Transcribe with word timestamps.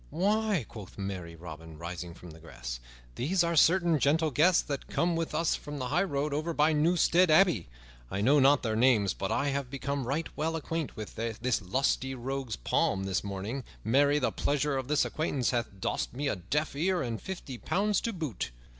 "Why," 0.09 0.65
quoth 0.67 0.97
merry 0.97 1.35
Robin, 1.35 1.77
rising 1.77 2.15
from 2.15 2.31
the 2.31 2.39
grass, 2.39 2.79
"these 3.13 3.43
are 3.43 3.55
certain 3.55 3.99
gentle 3.99 4.31
guests 4.31 4.63
that 4.63 4.89
came 4.89 5.15
with 5.15 5.35
us 5.35 5.53
from 5.53 5.77
the 5.77 5.89
highroad 5.89 6.33
over 6.33 6.53
by 6.55 6.73
Newstead 6.73 7.29
Abbey. 7.29 7.69
I 8.09 8.19
know 8.19 8.39
not 8.39 8.63
their 8.63 8.75
names, 8.75 9.13
but 9.13 9.31
I 9.31 9.49
have 9.49 9.69
become 9.69 10.07
right 10.07 10.27
well 10.35 10.55
acquaint 10.55 10.95
with 10.97 11.13
this 11.13 11.61
lusty 11.61 12.15
rogue's 12.15 12.55
palm 12.55 13.03
this 13.03 13.23
morning. 13.23 13.63
Marry, 13.83 14.17
the 14.17 14.31
pleasure 14.31 14.75
of 14.75 14.87
this 14.87 15.05
acquaintance 15.05 15.51
hath 15.51 15.67
dost 15.79 16.15
me 16.15 16.27
a 16.27 16.35
deaf 16.35 16.75
ear 16.75 17.03
and 17.03 17.21
fifty 17.21 17.59
pounds 17.59 18.01
to 18.01 18.11
boot!" 18.11 18.49